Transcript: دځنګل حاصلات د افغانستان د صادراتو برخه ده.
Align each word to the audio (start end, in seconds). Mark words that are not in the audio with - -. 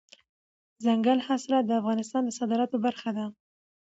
دځنګل 0.79 1.19
حاصلات 1.27 1.63
د 1.67 1.71
افغانستان 1.81 2.21
د 2.25 2.29
صادراتو 2.39 2.75
برخه 2.85 3.09
ده. 3.17 3.25